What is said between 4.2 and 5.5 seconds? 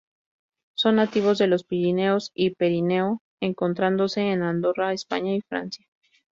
en Andorra, España y